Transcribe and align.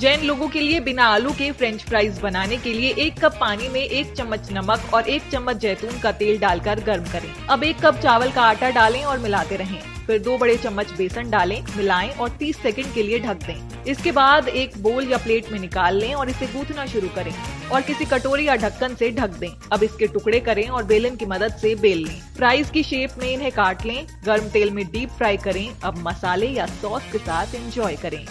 जैन 0.00 0.22
लोगों 0.22 0.46
के 0.48 0.60
लिए 0.60 0.80
बिना 0.80 1.04
आलू 1.04 1.30
के 1.30 1.50
फ्रेंच 1.52 1.82
फ्राइज 1.82 2.18
बनाने 2.18 2.56
के 2.56 2.72
लिए 2.72 2.88
एक 2.98 3.18
कप 3.20 3.36
पानी 3.40 3.68
में 3.68 3.80
एक 3.80 4.12
चम्मच 4.12 4.48
नमक 4.52 4.94
और 4.94 5.08
एक 5.08 5.30
चम्मच 5.32 5.56
जैतून 5.56 5.98
का 6.00 6.10
तेल 6.12 6.38
डालकर 6.38 6.80
गर्म 6.80 7.04
करें। 7.04 7.32
अब 7.46 7.62
एक 7.64 7.78
कप 7.80 8.00
चावल 8.00 8.32
का 8.32 8.42
आटा 8.42 8.70
डालें 8.70 9.02
और 9.04 9.18
मिलाते 9.18 9.56
रहें। 9.56 9.78
फिर 10.06 10.18
दो 10.18 10.36
बड़े 10.38 10.56
चम्मच 10.56 10.92
बेसन 10.92 11.30
डालें, 11.30 11.62
मिलाएँ 11.76 12.10
और 12.10 12.28
30 12.30 12.56
सेकंड 12.56 12.92
के 12.94 13.02
लिए 13.02 13.18
ढक 13.18 13.46
दें। 13.46 13.84
इसके 13.84 14.12
बाद 14.12 14.48
एक 14.48 14.76
बोल 14.78 15.08
या 15.08 15.18
प्लेट 15.18 15.50
में 15.52 15.58
निकाल 15.58 15.96
लें 15.96 16.12
और 16.14 16.30
इसे 16.30 16.46
गूथना 16.46 16.86
शुरू 16.86 17.08
करें 17.08 17.32
और 17.72 17.82
किसी 17.82 18.04
कटोरी 18.04 18.46
या 18.48 18.56
ढक्कन 18.56 18.94
से 18.94 19.10
ढक 19.10 19.38
दें। 19.38 19.50
अब 19.72 19.82
इसके 19.82 20.06
टुकड़े 20.06 20.40
करें 20.40 20.68
और 20.68 20.84
बेलन 20.84 21.16
की 21.16 21.26
मदद 21.26 21.56
से 21.56 21.74
बेल 21.74 22.04
लें। 22.04 22.20
फ्राइज 22.36 22.70
की 22.70 22.82
शेप 22.82 23.18
में 23.18 23.28
इन्हें 23.28 23.52
काट 23.52 23.86
लें। 23.86 24.06
गर्म 24.26 24.48
तेल 24.48 24.70
में 24.70 24.84
डीप 24.86 25.08
फ्राई 25.08 25.36
करें। 25.36 25.68
अब 25.84 25.98
मसाले 26.08 26.48
या 26.48 26.66
सॉस 26.82 27.10
के 27.12 27.18
साथ 27.18 27.54
एंजॉय 27.54 27.96
करें। 27.96 28.24